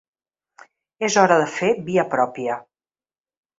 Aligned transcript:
És 1.09 1.17
hora 1.25 1.37
de 1.43 1.47
fer 1.59 1.71
via 1.91 2.07
pròpia. 2.17 2.59